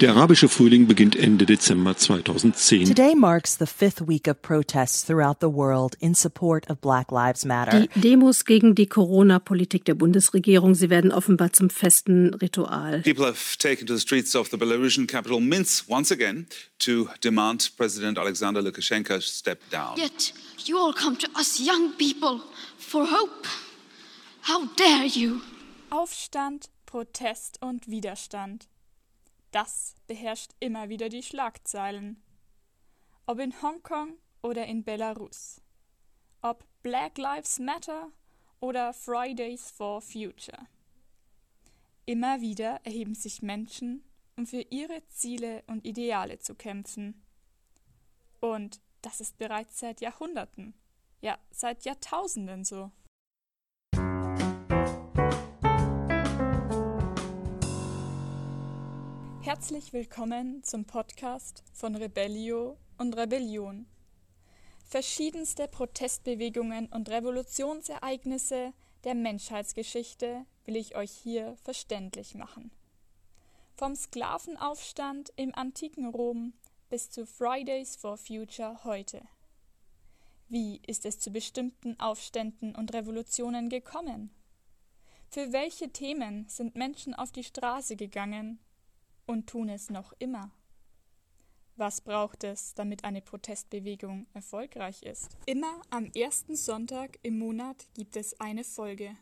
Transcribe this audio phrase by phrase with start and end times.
[0.00, 2.84] Der arabische Frühling beginnt Ende Dezember 2010.
[2.84, 7.46] Today marks the fifth week of protests throughout the world in support of Black Lives
[7.46, 7.86] Matter.
[7.86, 13.00] Die Demos gegen die Corona-Politik der Bundesregierung, sie werden offenbar zum festen Ritual.
[13.00, 16.46] People have taken to the streets of the Belarusian capital Minsk once again
[16.78, 19.96] to demand President Alexander Lukashenko step down.
[19.96, 20.34] Yet
[20.66, 22.42] you all come to us young people
[22.76, 23.46] for hope.
[24.42, 25.40] How dare you?
[25.88, 28.68] Aufstand, Protest und Widerstand.
[29.50, 32.22] Das beherrscht immer wieder die Schlagzeilen.
[33.26, 35.60] Ob in Hongkong oder in Belarus.
[36.40, 38.12] Ob Black Lives Matter
[38.60, 40.66] oder Fridays for Future.
[42.06, 44.04] Immer wieder erheben sich Menschen,
[44.36, 47.22] um für ihre Ziele und Ideale zu kämpfen.
[48.40, 50.74] Und das ist bereits seit Jahrhunderten,
[51.20, 52.90] ja seit Jahrtausenden so.
[59.42, 63.86] Herzlich willkommen zum Podcast von Rebellio und Rebellion.
[64.84, 68.74] Verschiedenste Protestbewegungen und Revolutionsereignisse
[69.04, 72.70] der Menschheitsgeschichte will ich euch hier verständlich machen.
[73.76, 76.52] Vom Sklavenaufstand im antiken Rom
[76.90, 79.22] bis zu Fridays for Future heute.
[80.50, 84.34] Wie ist es zu bestimmten Aufständen und Revolutionen gekommen?
[85.30, 88.58] Für welche Themen sind Menschen auf die Straße gegangen
[89.30, 90.50] und tun es noch immer.
[91.76, 95.28] Was braucht es, damit eine Protestbewegung erfolgreich ist?
[95.46, 99.16] Immer am ersten Sonntag im Monat gibt es eine Folge.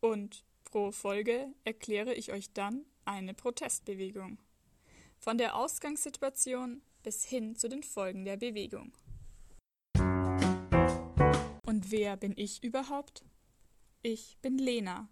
[0.00, 4.38] Und pro Folge erkläre ich euch dann eine Protestbewegung.
[5.18, 8.92] Von der Ausgangssituation bis hin zu den Folgen der Bewegung.
[11.64, 13.24] Und wer bin ich überhaupt?
[14.02, 15.08] Ich bin Lena.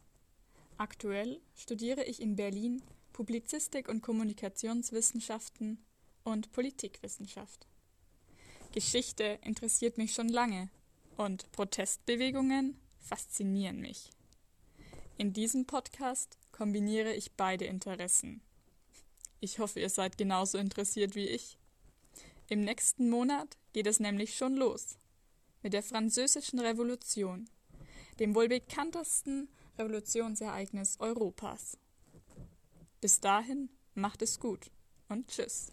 [0.77, 2.83] Aktuell studiere ich in Berlin
[3.21, 5.85] Publizistik und Kommunikationswissenschaften
[6.25, 7.67] und Politikwissenschaft.
[8.73, 10.71] Geschichte interessiert mich schon lange
[11.19, 14.09] und Protestbewegungen faszinieren mich.
[15.19, 18.41] In diesem Podcast kombiniere ich beide Interessen.
[19.41, 21.59] Ich hoffe, ihr seid genauso interessiert wie ich.
[22.48, 24.97] Im nächsten Monat geht es nämlich schon los
[25.63, 27.51] mit der Französischen Revolution,
[28.19, 31.77] dem wohl bekanntesten Revolutionsereignis Europas.
[33.00, 34.70] Bis dahin, macht es gut
[35.08, 35.72] und tschüss.